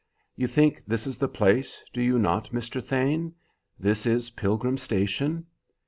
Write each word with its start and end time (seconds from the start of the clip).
"You 0.35 0.47
think 0.47 0.81
this 0.87 1.05
is 1.05 1.19
the 1.19 1.27
place, 1.27 1.83
do 1.93 2.01
you 2.01 2.17
not, 2.17 2.49
Mr. 2.49 2.83
Thane? 2.83 3.35
This 3.79 4.07
is 4.07 4.31
Pilgrim 4.31 4.79
Station?" 4.79 5.45